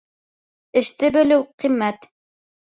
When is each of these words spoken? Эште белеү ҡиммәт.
Эште 0.81 1.11
белеү 1.17 1.45
ҡиммәт. 1.65 2.09